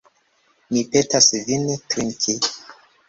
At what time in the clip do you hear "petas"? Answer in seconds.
0.95-1.29